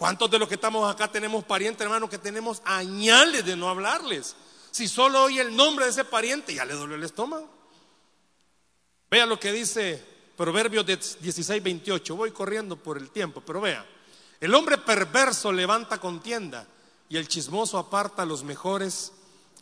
[0.00, 4.34] ¿Cuántos de los que estamos acá tenemos parientes, hermanos, que tenemos añales de no hablarles?
[4.70, 7.46] Si solo oye el nombre de ese pariente, ya le duele el estómago.
[9.10, 10.02] Vea lo que dice
[10.38, 12.16] Proverbios 16, 28.
[12.16, 13.84] Voy corriendo por el tiempo, pero vea.
[14.40, 16.66] El hombre perverso levanta contienda
[17.10, 19.12] y el chismoso aparta a los mejores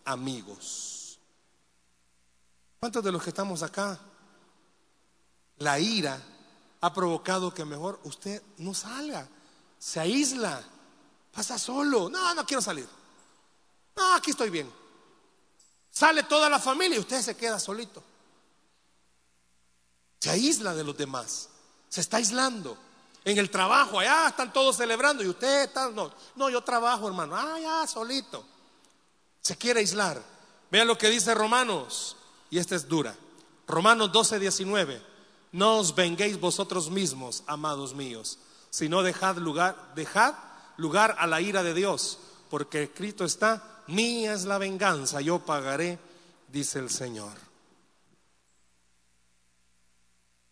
[0.05, 1.19] amigos.
[2.79, 3.99] ¿Cuántos de los que estamos acá?
[5.57, 6.23] La ira
[6.81, 9.29] ha provocado que mejor usted no salga
[9.79, 10.63] se aísla,
[11.33, 12.09] pasa solo.
[12.09, 12.89] No, no quiero salir.
[13.97, 14.73] Ah, aquí estoy bien.
[15.91, 18.03] Sale toda la familia y usted se queda solito.
[20.21, 21.49] Se aísla de los demás.
[21.89, 22.77] Se está aislando.
[23.25, 27.37] En el trabajo, allá están todos celebrando y usted está, no, no, yo trabajo, hermano.
[27.37, 28.45] Ah, ya, solito.
[29.43, 30.23] Se quiere aislar.
[30.71, 32.17] Vea lo que dice Romanos,
[32.51, 33.17] y esta es dura.
[33.67, 35.03] Romanos 12, 19.
[35.53, 38.39] No os venguéis vosotros mismos, amados míos,
[38.71, 40.35] sino dejad lugar, dejad
[40.77, 42.19] lugar a la ira de Dios,
[42.51, 45.99] porque escrito está, mía es la venganza, yo pagaré,
[46.49, 47.49] dice el Señor.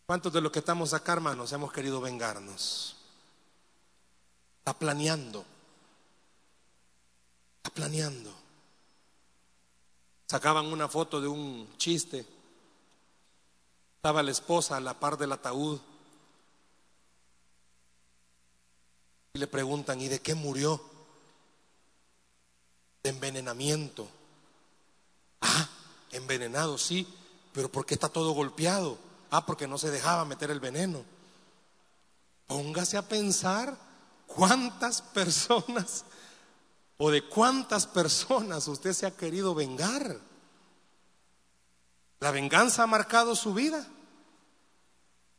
[0.06, 2.96] ¿Cuántos de los que estamos acá, hermanos, hemos querido vengarnos?
[4.60, 5.44] Está planeando.
[7.56, 8.32] Está planeando.
[10.28, 12.24] Sacaban una foto de un chiste.
[13.96, 15.80] Estaba la esposa a la par del ataúd.
[19.36, 20.82] Y le preguntan, ¿y de qué murió?
[23.02, 24.08] De envenenamiento.
[25.42, 25.68] Ah,
[26.10, 27.06] envenenado, sí,
[27.52, 28.96] pero ¿por qué está todo golpeado?
[29.30, 31.04] Ah, porque no se dejaba meter el veneno.
[32.46, 33.76] Póngase a pensar
[34.26, 36.06] cuántas personas
[36.96, 40.18] o de cuántas personas usted se ha querido vengar.
[42.20, 43.86] La venganza ha marcado su vida.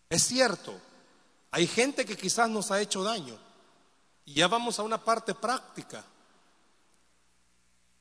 [0.08, 0.80] Es cierto,
[1.50, 3.47] hay gente que quizás nos ha hecho daño.
[4.28, 6.04] Y ya vamos a una parte práctica.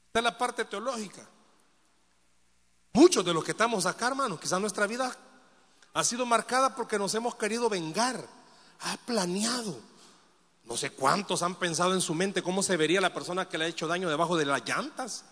[0.09, 1.25] Esta es la parte teológica.
[2.95, 5.17] Muchos de los que estamos acá, hermanos, quizás nuestra vida
[5.95, 8.27] ha sido marcada porque nos hemos querido vengar.
[8.81, 9.79] Ha planeado.
[10.65, 13.67] No sé cuántos han pensado en su mente cómo se vería la persona que le
[13.67, 15.25] ha hecho daño debajo de las llantas.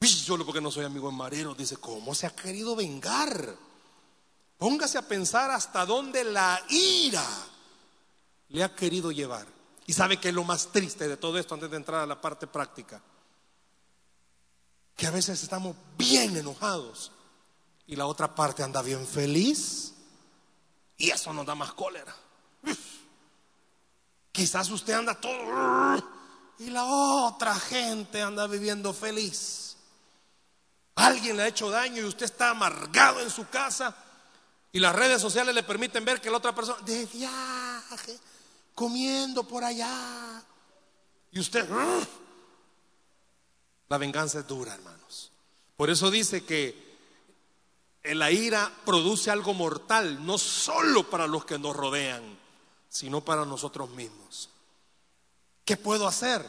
[0.00, 3.54] solo porque no soy amigo de marero, dice, ¿cómo se ha querido vengar?
[4.58, 7.24] Póngase a pensar hasta dónde la ira
[8.54, 9.46] le ha querido llevar.
[9.84, 12.20] Y sabe que es lo más triste de todo esto antes de entrar a la
[12.20, 13.02] parte práctica.
[14.96, 17.10] Que a veces estamos bien enojados
[17.88, 19.92] y la otra parte anda bien feliz
[20.96, 22.14] y eso nos da más cólera.
[24.30, 26.00] Quizás usted anda todo
[26.60, 29.76] y la otra gente anda viviendo feliz.
[30.94, 33.96] Alguien le ha hecho daño y usted está amargado en su casa
[34.70, 38.18] y las redes sociales le permiten ver que la otra persona de viaje,
[38.74, 40.42] comiendo por allá.
[41.32, 41.68] Y usted,
[43.88, 45.30] la venganza es dura, hermanos.
[45.76, 46.84] Por eso dice que
[48.04, 52.22] la ira produce algo mortal, no solo para los que nos rodean,
[52.88, 54.50] sino para nosotros mismos.
[55.64, 56.44] ¿Qué puedo hacer?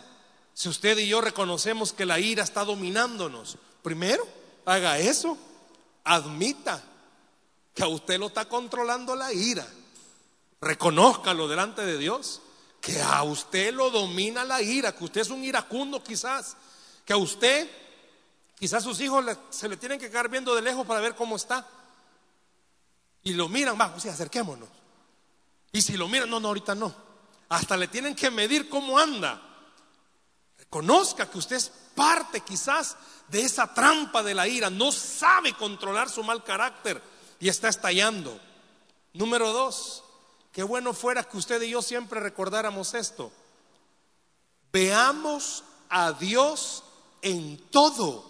[0.54, 4.28] Si usted y yo reconocemos que la ira está dominándonos, primero,
[4.66, 5.38] haga eso,
[6.04, 6.84] admita
[7.74, 9.68] que a usted lo está controlando la ira.
[10.62, 12.42] Reconózcalo delante de Dios,
[12.82, 16.56] que a usted lo domina la ira, que usted es un iracundo quizás,
[17.06, 17.70] que a usted
[18.58, 21.68] Quizás sus hijos se le tienen que quedar viendo de lejos para ver cómo está.
[23.24, 24.70] Y lo miran, vamos, sí, acerquémonos.
[25.72, 26.94] Y si lo miran, no, no, ahorita no.
[27.50, 29.42] Hasta le tienen que medir cómo anda.
[30.58, 32.96] Reconozca que usted es parte quizás
[33.28, 34.70] de esa trampa de la ira.
[34.70, 37.02] No sabe controlar su mal carácter
[37.40, 38.40] y está estallando.
[39.14, 40.04] Número dos,
[40.56, 43.30] qué bueno fuera que usted y yo siempre recordáramos esto.
[44.72, 46.86] Veamos a Dios
[47.22, 48.26] en todo.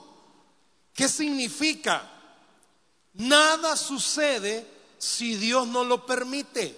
[0.95, 2.11] ¿Qué significa?
[3.13, 6.75] Nada sucede si Dios no lo permite.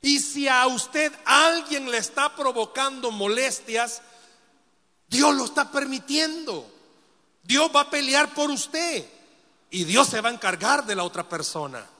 [0.00, 4.02] Y si a usted alguien le está provocando molestias,
[5.06, 6.68] Dios lo está permitiendo.
[7.44, 9.08] Dios va a pelear por usted
[9.70, 11.91] y Dios se va a encargar de la otra persona.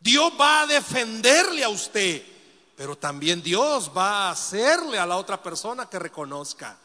[0.00, 2.24] Dios va a defenderle a usted,
[2.74, 6.78] pero también Dios va a hacerle a la otra persona que reconozca.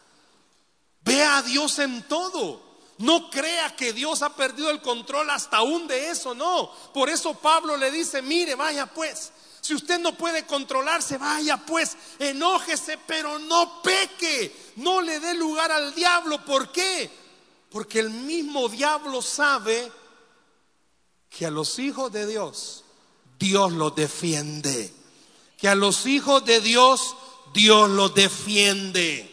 [1.01, 2.63] Vea a Dios en todo.
[2.97, 6.71] No crea que Dios ha perdido el control hasta aún de eso, no.
[6.93, 9.31] Por eso Pablo le dice, mire, vaya pues.
[9.61, 14.55] Si usted no puede controlarse, vaya pues, enójese, pero no peque.
[14.75, 16.43] No le dé lugar al diablo.
[16.45, 17.09] ¿Por qué?
[17.69, 19.91] Porque el mismo diablo sabe
[21.29, 22.84] que a los hijos de Dios,
[23.39, 24.91] Dios los defiende.
[25.57, 27.15] Que a los hijos de Dios,
[27.53, 29.31] Dios los defiende.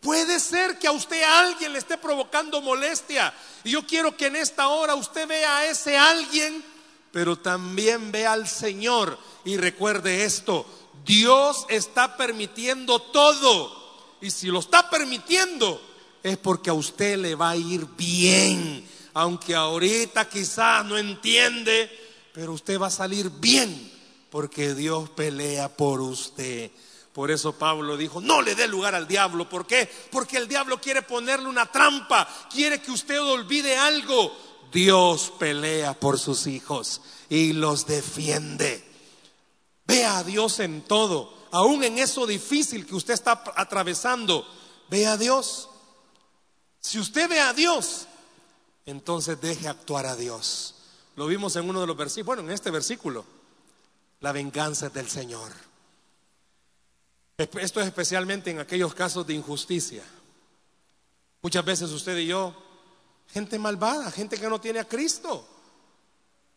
[0.00, 3.32] Puede ser que a usted alguien le esté provocando molestia.
[3.64, 6.62] Y yo quiero que en esta hora usted vea a ese alguien,
[7.10, 9.18] pero también vea al Señor.
[9.46, 10.66] Y recuerde esto,
[11.06, 14.16] Dios está permitiendo todo.
[14.20, 15.80] Y si lo está permitiendo,
[16.22, 18.86] es porque a usted le va a ir bien.
[19.14, 22.03] Aunque ahorita quizás no entiende,
[22.34, 23.92] pero usted va a salir bien
[24.28, 26.72] porque Dios pelea por usted.
[27.12, 29.48] Por eso Pablo dijo, no le dé lugar al diablo.
[29.48, 29.88] ¿Por qué?
[30.10, 34.36] Porque el diablo quiere ponerle una trampa, quiere que usted olvide algo.
[34.72, 38.84] Dios pelea por sus hijos y los defiende.
[39.86, 44.44] Vea a Dios en todo, aún en eso difícil que usted está atravesando.
[44.90, 45.68] Ve a Dios.
[46.80, 48.08] Si usted ve a Dios,
[48.86, 50.74] entonces deje actuar a Dios.
[51.16, 53.24] Lo vimos en uno de los versículos, bueno, en este versículo.
[54.20, 55.52] La venganza es del Señor.
[57.36, 60.04] Esto es especialmente en aquellos casos de injusticia.
[61.42, 62.54] Muchas veces usted y yo,
[63.28, 65.46] gente malvada, gente que no tiene a Cristo,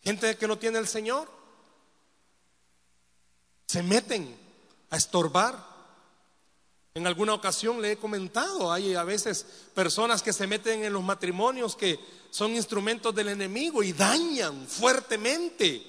[0.02, 1.30] gente que no tiene al Señor,
[3.66, 4.38] se meten
[4.90, 5.77] a estorbar.
[6.98, 9.46] En alguna ocasión le he comentado, hay a veces
[9.76, 12.00] personas que se meten en los matrimonios que
[12.32, 15.86] son instrumentos del enemigo y dañan fuertemente.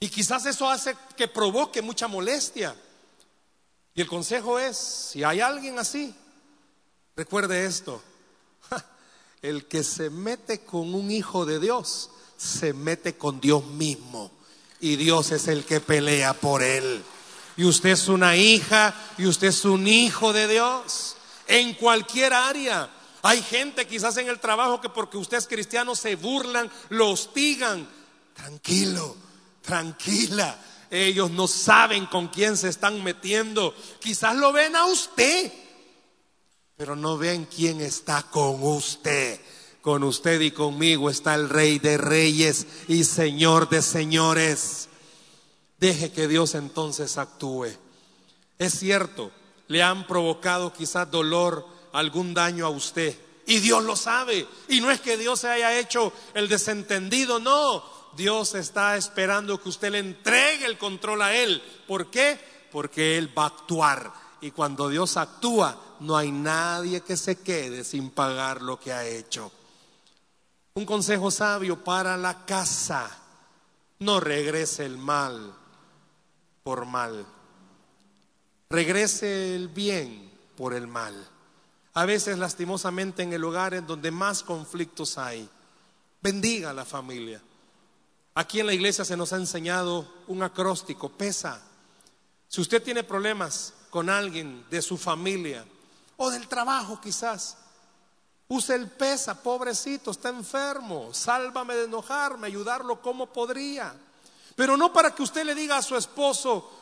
[0.00, 2.74] Y quizás eso hace que provoque mucha molestia.
[3.94, 6.14] Y el consejo es, si hay alguien así,
[7.14, 8.02] recuerde esto,
[9.42, 12.08] el que se mete con un hijo de Dios,
[12.38, 14.30] se mete con Dios mismo.
[14.80, 17.04] Y Dios es el que pelea por él.
[17.56, 21.16] Y usted es una hija y usted es un hijo de Dios.
[21.46, 22.90] En cualquier área.
[23.22, 27.88] Hay gente quizás en el trabajo que porque usted es cristiano se burlan, lo hostigan.
[28.34, 29.16] Tranquilo,
[29.62, 30.56] tranquila.
[30.90, 33.74] Ellos no saben con quién se están metiendo.
[34.00, 35.52] Quizás lo ven a usted,
[36.76, 39.40] pero no ven quién está con usted.
[39.80, 44.88] Con usted y conmigo está el Rey de Reyes y Señor de Señores.
[45.78, 47.66] Deje que Dios entonces actúe.
[48.58, 49.30] Es cierto,
[49.68, 53.16] le han provocado quizás dolor, algún daño a usted.
[53.46, 54.46] Y Dios lo sabe.
[54.68, 57.84] Y no es que Dios se haya hecho el desentendido, no.
[58.16, 61.62] Dios está esperando que usted le entregue el control a Él.
[61.86, 62.38] ¿Por qué?
[62.72, 64.12] Porque Él va a actuar.
[64.40, 69.06] Y cuando Dios actúa, no hay nadie que se quede sin pagar lo que ha
[69.06, 69.52] hecho.
[70.74, 73.10] Un consejo sabio para la casa.
[73.98, 75.54] No regrese el mal
[76.66, 77.24] por mal.
[78.68, 81.14] Regrese el bien por el mal.
[81.94, 85.48] A veces lastimosamente en el hogar en donde más conflictos hay.
[86.20, 87.40] Bendiga a la familia.
[88.34, 91.62] Aquí en la iglesia se nos ha enseñado un acróstico, pesa.
[92.48, 95.64] Si usted tiene problemas con alguien de su familia
[96.16, 97.58] o del trabajo quizás,
[98.48, 103.94] use el pesa, pobrecito, está enfermo, sálvame de enojarme, ayudarlo como podría.
[104.56, 106.72] Pero no para que usted le diga a su esposo,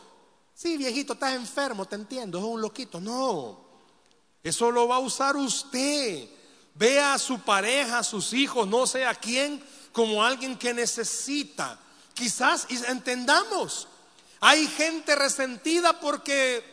[0.55, 3.01] sí, viejito, estás enfermo, te entiendo, es un loquito.
[3.01, 3.67] No,
[4.43, 6.29] eso lo va a usar usted.
[6.77, 9.63] Vea a su pareja, a sus hijos, no sé a quién,
[9.93, 11.79] como alguien que necesita.
[12.15, 13.89] Quizás entendamos,
[14.39, 16.65] hay gente resentida porque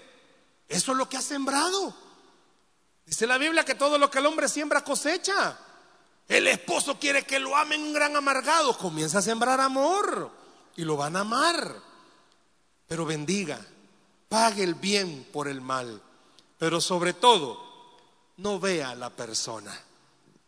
[0.67, 1.95] eso es lo que ha sembrado.
[3.07, 5.57] Dice la Biblia que todo lo que el hombre siembra cosecha.
[6.27, 8.77] El esposo quiere que lo amen un gran amargado.
[8.77, 10.40] Comienza a sembrar amor
[10.75, 11.75] y lo van a amar.
[12.87, 13.59] Pero bendiga,
[14.29, 16.01] pague el bien por el mal.
[16.57, 17.59] Pero sobre todo,
[18.37, 19.77] no vea a la persona.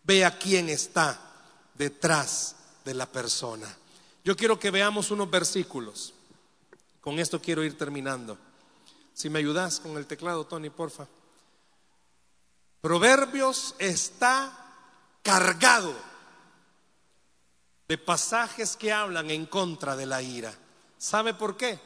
[0.04, 1.20] Vea quién está
[1.74, 3.68] detrás de la persona.
[4.24, 6.14] Yo quiero que veamos unos versículos.
[7.02, 8.38] Con esto quiero ir terminando.
[9.14, 11.08] Si me ayudas con el teclado, Tony, porfa.
[12.82, 14.52] Proverbios está
[15.22, 15.94] cargado
[17.88, 20.54] de pasajes que hablan en contra de la ira.
[20.98, 21.80] ¿Sabe por qué?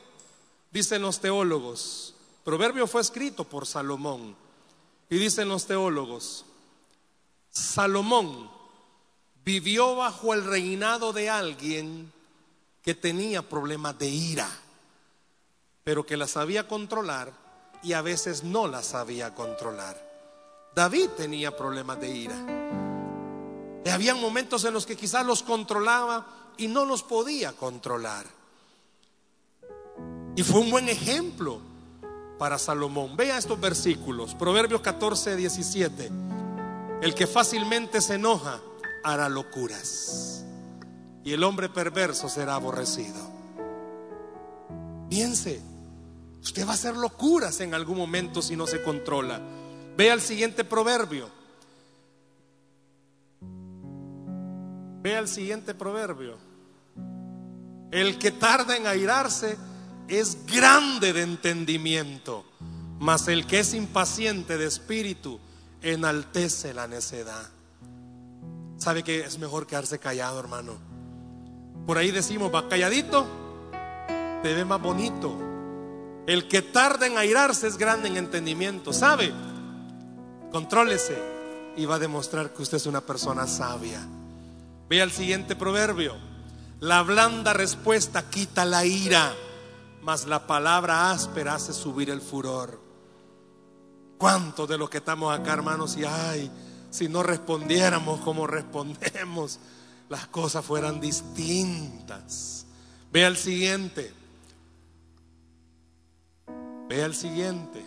[0.71, 2.13] Dicen los teólogos.
[2.43, 4.35] Proverbio fue escrito por Salomón.
[5.09, 6.45] Y dicen los teólogos,
[7.49, 8.51] Salomón
[9.45, 12.11] vivió bajo el reinado de alguien
[12.83, 14.49] que tenía problemas de ira,
[15.83, 17.31] pero que la sabía controlar
[17.81, 20.05] y a veces no la sabía controlar.
[20.75, 22.86] David tenía problemas de ira.
[23.87, 26.27] Y había momentos en los que quizás los controlaba
[26.57, 28.25] y no los podía controlar.
[30.35, 31.61] Y fue un buen ejemplo
[32.37, 33.15] para Salomón.
[33.15, 36.11] Vea estos versículos, Proverbios 14, 17.
[37.01, 38.59] El que fácilmente se enoja
[39.05, 40.43] hará locuras
[41.23, 43.15] y el hombre perverso será aborrecido.
[45.09, 45.61] Piense,
[46.41, 49.39] usted va a hacer locuras en algún momento si no se controla.
[49.95, 51.36] Vea el siguiente proverbio.
[55.07, 56.35] Vea el siguiente proverbio.
[57.91, 59.57] El que tarda en airarse
[60.09, 62.43] es grande de entendimiento,
[62.99, 65.39] mas el que es impaciente de espíritu
[65.81, 67.47] enaltece la necedad.
[68.75, 70.73] ¿Sabe que es mejor quedarse callado, hermano?
[71.85, 73.25] Por ahí decimos, va calladito,
[74.43, 75.37] te ve más bonito.
[76.27, 78.91] El que tarda en airarse es grande en entendimiento.
[78.91, 79.31] ¿Sabe?
[80.51, 81.17] Contrólese
[81.77, 84.05] y va a demostrar que usted es una persona sabia.
[84.89, 86.15] Vea el siguiente proverbio.
[86.79, 89.33] La blanda respuesta quita la ira,
[90.01, 92.79] mas la palabra áspera hace subir el furor.
[94.17, 96.51] ¿Cuántos de los que estamos acá, hermanos, y ay,
[96.89, 99.59] si no respondiéramos como respondemos,
[100.09, 102.65] las cosas fueran distintas?
[103.11, 104.13] Vea el siguiente.
[106.87, 107.85] Vea el siguiente.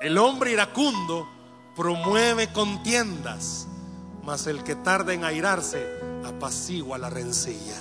[0.00, 1.28] El hombre iracundo
[1.76, 3.66] promueve contiendas,
[4.22, 7.76] mas el que tarda en airarse apacigua la rencilla.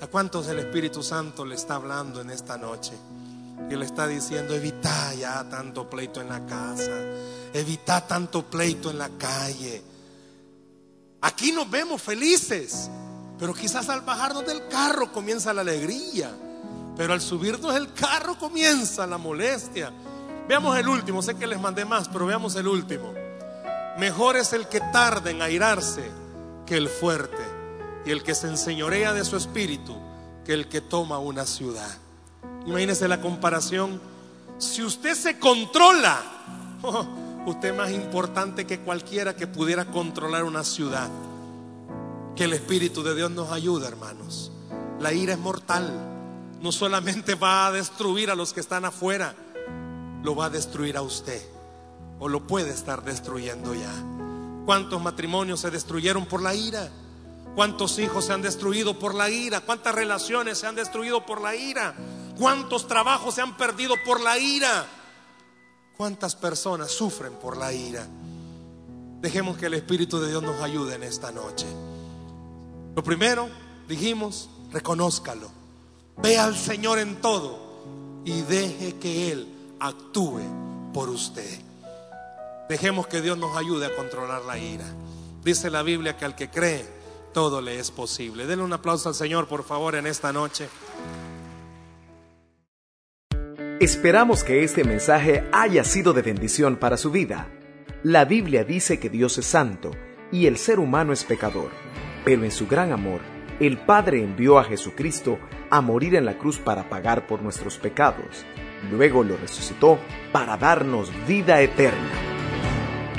[0.00, 2.92] ¿A cuántos el Espíritu Santo le está hablando en esta noche?
[3.70, 6.98] Y le está diciendo, evita ya tanto pleito en la casa,
[7.52, 9.82] evita tanto pleito en la calle.
[11.20, 12.90] Aquí nos vemos felices,
[13.38, 16.30] pero quizás al bajarnos del carro comienza la alegría,
[16.96, 19.92] pero al subirnos del carro comienza la molestia.
[20.48, 23.19] Veamos el último, sé que les mandé más, pero veamos el último.
[24.00, 26.10] Mejor es el que tarda en airarse
[26.64, 27.42] que el fuerte,
[28.06, 29.94] y el que se enseñorea de su espíritu
[30.42, 31.98] que el que toma una ciudad.
[32.64, 34.00] Imagínese la comparación.
[34.56, 36.18] Si usted se controla,
[36.82, 37.06] oh,
[37.44, 41.10] usted es más importante que cualquiera que pudiera controlar una ciudad.
[42.34, 44.50] Que el Espíritu de Dios nos ayude, hermanos.
[44.98, 45.92] La ira es mortal.
[46.62, 49.34] No solamente va a destruir a los que están afuera,
[50.22, 51.59] lo va a destruir a usted.
[52.20, 53.92] O lo puede estar destruyendo ya.
[54.64, 56.90] ¿Cuántos matrimonios se destruyeron por la ira?
[57.54, 59.60] ¿Cuántos hijos se han destruido por la ira?
[59.60, 61.94] ¿Cuántas relaciones se han destruido por la ira?
[62.38, 64.86] ¿Cuántos trabajos se han perdido por la ira?
[65.96, 68.06] ¿Cuántas personas sufren por la ira?
[69.20, 71.66] Dejemos que el Espíritu de Dios nos ayude en esta noche.
[72.94, 73.48] Lo primero,
[73.88, 75.50] dijimos, reconózcalo.
[76.16, 79.48] Ve al Señor en todo y deje que Él
[79.80, 80.40] actúe
[80.94, 81.69] por usted.
[82.70, 84.84] Dejemos que Dios nos ayude a controlar la ira.
[85.42, 86.86] Dice la Biblia que al que cree,
[87.34, 88.46] todo le es posible.
[88.46, 90.68] Denle un aplauso al Señor, por favor, en esta noche.
[93.80, 97.48] Esperamos que este mensaje haya sido de bendición para su vida.
[98.04, 99.90] La Biblia dice que Dios es santo
[100.30, 101.70] y el ser humano es pecador,
[102.24, 103.20] pero en su gran amor,
[103.58, 105.40] el Padre envió a Jesucristo
[105.70, 108.44] a morir en la cruz para pagar por nuestros pecados.
[108.92, 109.98] Luego lo resucitó
[110.30, 112.30] para darnos vida eterna.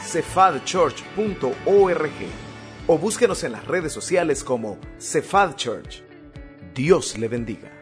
[0.00, 2.12] cefadchurch.org
[2.86, 6.02] o búsquenos en las redes sociales como Cephal Church.
[6.74, 7.77] Dios le bendiga.